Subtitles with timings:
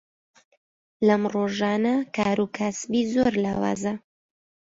[1.07, 3.93] لەم ڕۆژانە کاروکاسبی زۆر لاوازە.